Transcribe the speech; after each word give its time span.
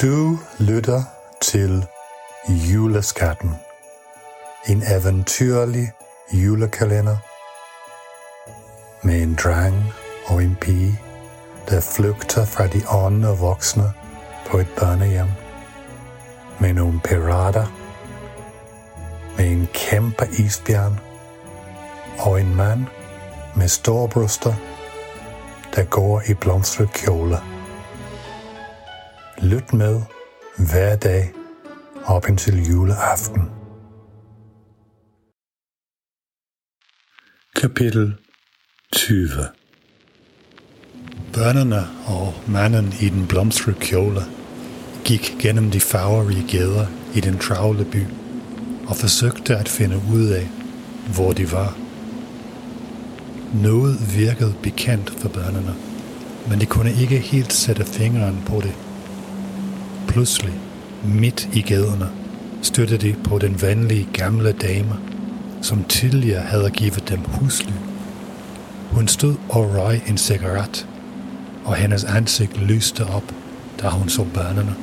Du 0.00 0.38
lytter 0.58 1.02
til 1.40 1.86
Juleskatten. 2.48 3.50
En 4.66 4.82
eventyrlig 4.82 5.92
julekalender 6.32 7.16
med 9.06 9.22
en 9.22 9.38
dreng 9.44 9.92
og 10.26 10.42
en 10.42 10.56
pige, 10.60 11.00
der 11.68 11.80
flygter 11.80 12.44
fra 12.44 12.66
de 12.66 12.82
åndende 12.90 13.38
voksne 13.38 13.92
på 14.46 14.58
et 14.58 14.68
børnehjem. 14.78 15.28
Med 16.60 16.72
nogle 16.72 17.00
pirater, 17.04 17.66
med 19.36 19.46
en 19.46 19.68
kæmpe 19.72 20.28
isbjørn 20.38 21.00
og 22.18 22.40
en 22.40 22.54
mand 22.54 22.84
med 23.56 23.68
store 23.68 24.08
bryster, 24.08 24.54
der 25.74 25.84
går 25.84 26.22
i 26.28 26.34
blomstret 26.34 26.92
kjole. 26.92 27.53
Lyt 29.44 29.72
med 29.72 30.02
hver 30.58 30.96
dag 30.96 31.32
op 32.04 32.28
indtil 32.28 32.68
juleaften. 32.68 33.42
Kapitel 37.56 38.14
20 38.92 39.28
Børnene 41.32 41.82
og 42.06 42.34
manden 42.48 42.94
i 43.00 43.08
den 43.08 43.26
blomstrede 43.28 43.76
kjole 43.80 44.20
gik 45.04 45.36
gennem 45.40 45.70
de 45.70 45.80
farverige 45.80 46.58
gader 46.58 46.86
i 47.14 47.20
den 47.20 47.38
travle 47.38 47.84
by 47.84 48.02
og 48.88 48.96
forsøgte 48.96 49.56
at 49.56 49.68
finde 49.68 49.96
ud 50.14 50.26
af, 50.26 50.48
hvor 51.14 51.32
de 51.32 51.52
var. 51.52 51.78
Noget 53.62 54.16
virkede 54.16 54.54
bekendt 54.62 55.10
for 55.10 55.28
børnene, 55.28 55.74
men 56.48 56.60
de 56.60 56.66
kunne 56.66 56.92
ikke 56.92 57.18
helt 57.18 57.52
sætte 57.52 57.84
fingeren 57.84 58.42
på 58.46 58.60
det. 58.60 58.74
Pludselig, 60.14 60.54
midt 61.04 61.48
i 61.52 61.60
gaderne, 61.60 62.08
støttede 62.62 63.08
de 63.08 63.14
på 63.24 63.38
den 63.38 63.62
vanlige 63.62 64.08
gamle 64.12 64.52
dame, 64.52 64.96
som 65.62 65.84
tidligere 65.84 66.40
havde 66.40 66.70
givet 66.70 67.08
dem 67.08 67.18
husly. 67.18 67.72
Hun 68.90 69.08
stod 69.08 69.34
og 69.48 69.74
røg 69.74 70.02
en 70.08 70.18
cigaret, 70.18 70.86
og 71.64 71.74
hendes 71.76 72.04
ansigt 72.04 72.62
lyste 72.62 73.04
op, 73.04 73.34
da 73.82 73.88
hun 73.88 74.08
så 74.08 74.24
børnene. 74.34 74.74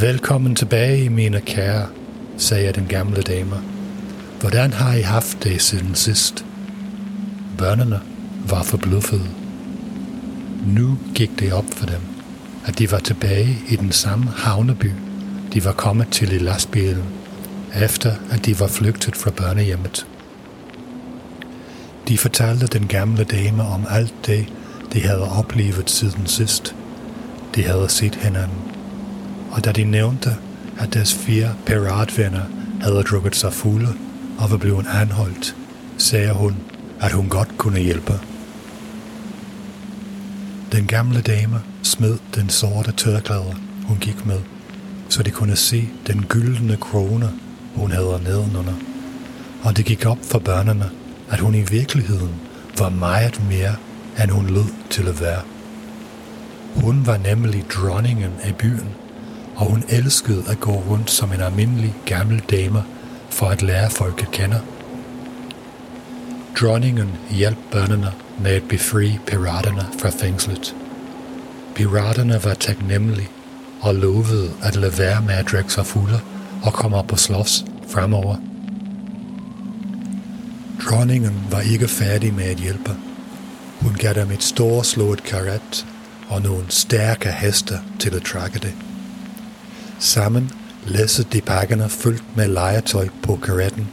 Velkommen 0.00 0.54
tilbage, 0.54 1.10
mine 1.10 1.40
kære, 1.40 1.86
sagde 2.36 2.72
den 2.72 2.86
gamle 2.86 3.22
dame. 3.22 3.56
Hvordan 4.40 4.72
har 4.72 4.94
I 4.94 5.00
haft 5.00 5.44
det 5.44 5.62
siden 5.62 5.94
sidst? 5.94 6.44
Børnene 7.58 8.00
var 8.48 8.62
forbluffede. 8.62 9.28
Nu 10.66 10.98
gik 11.14 11.30
det 11.38 11.52
op 11.52 11.66
for 11.70 11.86
dem, 11.86 12.15
at 12.66 12.78
de 12.78 12.90
var 12.90 12.98
tilbage 12.98 13.58
i 13.68 13.76
den 13.76 13.92
samme 13.92 14.30
havneby, 14.36 14.90
de 15.52 15.64
var 15.64 15.72
kommet 15.72 16.08
til 16.10 16.32
i 16.32 16.38
lastbilen, 16.38 17.04
efter 17.80 18.12
at 18.30 18.46
de 18.46 18.60
var 18.60 18.66
flygtet 18.66 19.16
fra 19.16 19.30
børnehjemmet. 19.30 20.06
De 22.08 22.18
fortalte 22.18 22.66
den 22.66 22.86
gamle 22.86 23.24
dame 23.24 23.62
om 23.62 23.86
alt 23.90 24.14
det, 24.26 24.52
de 24.92 25.00
havde 25.00 25.30
oplevet 25.30 25.90
siden 25.90 26.26
sidst. 26.26 26.74
De 27.54 27.62
havde 27.62 27.88
set 27.88 28.14
hinanden. 28.14 28.58
Og 29.50 29.64
da 29.64 29.72
de 29.72 29.84
nævnte, 29.84 30.30
at 30.78 30.94
deres 30.94 31.14
fire 31.14 31.54
piratvenner 31.66 32.42
havde 32.82 33.02
drukket 33.02 33.36
sig 33.36 33.52
fulde 33.52 33.88
og 34.38 34.50
var 34.50 34.56
blevet 34.56 34.86
anholdt, 34.86 35.56
sagde 35.98 36.32
hun, 36.32 36.56
at 37.00 37.12
hun 37.12 37.28
godt 37.28 37.58
kunne 37.58 37.80
hjælpe. 37.80 38.12
Den 40.72 40.86
gamle 40.86 41.20
dame 41.20 41.62
smed 41.82 42.18
den 42.34 42.48
sorte 42.48 42.92
tørklæde, 42.92 43.56
hun 43.84 43.98
gik 43.98 44.26
med, 44.26 44.40
så 45.08 45.22
de 45.22 45.30
kunne 45.30 45.56
se 45.56 45.88
den 46.06 46.24
gyldne 46.28 46.76
krone, 46.76 47.32
hun 47.74 47.90
havde 47.90 48.20
nedenunder. 48.24 48.74
Og 49.62 49.76
det 49.76 49.84
gik 49.84 50.06
op 50.06 50.18
for 50.22 50.38
børnene, 50.38 50.90
at 51.30 51.40
hun 51.40 51.54
i 51.54 51.62
virkeligheden 51.62 52.34
var 52.78 52.88
meget 52.88 53.42
mere, 53.48 53.74
end 54.22 54.30
hun 54.30 54.46
lød 54.46 54.72
til 54.90 55.08
at 55.08 55.20
være. 55.20 55.40
Hun 56.74 57.06
var 57.06 57.16
nemlig 57.16 57.64
dronningen 57.74 58.32
af 58.42 58.56
byen, 58.56 58.88
og 59.56 59.66
hun 59.66 59.84
elskede 59.88 60.44
at 60.48 60.60
gå 60.60 60.72
rundt 60.72 61.10
som 61.10 61.32
en 61.32 61.40
almindelig 61.40 61.94
gammel 62.04 62.42
dame 62.50 62.82
for 63.30 63.46
at 63.46 63.62
lære 63.62 63.90
folk 63.90 64.22
at 64.22 64.30
kende. 64.30 64.60
Dronningen 66.60 67.08
hjalp 67.30 67.58
børnene 67.70 68.12
med 68.38 68.50
at 68.50 68.62
befri 68.68 69.18
piraterne 69.26 69.86
fra 70.00 70.08
fængslet. 70.08 70.76
Piraterne 71.74 72.44
var 72.44 72.54
taknemmelige 72.54 73.28
og 73.80 73.94
lovede 73.94 74.50
at 74.62 74.76
lade 74.76 74.98
være 74.98 75.22
med 75.22 75.34
at 75.34 75.46
drikke 75.52 75.72
sig 75.72 75.86
fulde 75.86 76.20
og 76.62 76.72
komme 76.72 76.96
op 76.96 77.12
og 77.12 77.18
slås 77.18 77.64
fremover. 77.88 78.36
Dronningen 80.88 81.46
var 81.50 81.60
ikke 81.60 81.88
færdig 81.88 82.34
med 82.34 82.44
at 82.44 82.56
hjælpe. 82.56 82.90
Hun 83.80 83.94
gav 83.94 84.14
dem 84.14 84.30
et 84.30 84.42
storslået 84.42 85.22
karet 85.22 85.86
og 86.28 86.42
nogle 86.42 86.64
stærke 86.68 87.32
heste 87.32 87.74
til 87.98 88.14
at 88.14 88.22
trække 88.22 88.58
det. 88.58 88.74
Sammen 89.98 90.50
læssede 90.86 91.28
de 91.32 91.40
pakkerne 91.40 91.88
fyldt 91.88 92.36
med 92.36 92.48
legetøj 92.48 93.08
på 93.22 93.36
karetten 93.36 93.88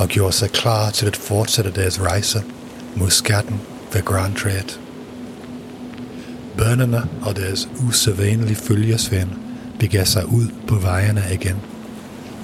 og 0.00 0.08
gjorde 0.08 0.32
sig 0.32 0.50
klar 0.50 0.90
til 0.90 1.06
at 1.06 1.16
fortsætte 1.16 1.70
deres 1.70 2.00
rejse 2.00 2.42
mod 2.96 3.10
skatten 3.10 3.60
ved 3.92 4.02
Grand 4.02 4.34
Trade. 4.34 4.80
Børnene 6.56 7.02
og 7.22 7.36
deres 7.36 7.68
usædvanlige 7.88 8.56
følgesvend 8.56 9.28
begav 9.78 10.04
sig 10.04 10.26
ud 10.26 10.46
på 10.66 10.74
vejene 10.74 11.22
igen, 11.32 11.56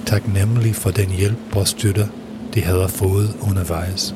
taknemmelig 0.05 0.75
for 0.75 0.91
den 0.91 1.09
hjælp 1.09 1.55
og 1.55 1.67
støtte, 1.67 2.09
de 2.53 2.61
havde 2.61 2.89
fået 2.89 3.35
undervejs. 3.41 4.15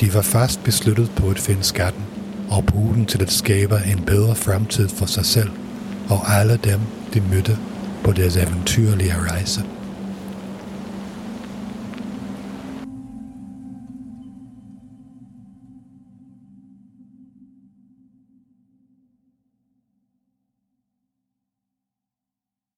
De 0.00 0.14
var 0.14 0.22
fast 0.22 0.64
besluttet 0.64 1.10
på 1.16 1.28
at 1.28 1.38
finde 1.38 1.62
skatten 1.62 2.02
og 2.50 2.66
bruge 2.66 2.94
den 2.94 3.06
til 3.06 3.22
at 3.22 3.32
skabe 3.32 3.80
en 3.86 4.04
bedre 4.04 4.34
fremtid 4.34 4.88
for 4.88 5.06
sig 5.06 5.26
selv 5.26 5.50
og 6.08 6.32
alle 6.34 6.58
dem, 6.64 6.80
de 7.14 7.20
mødte 7.20 7.58
på 8.04 8.12
deres 8.12 8.36
eventyrlige 8.36 9.14
rejse. 9.16 9.64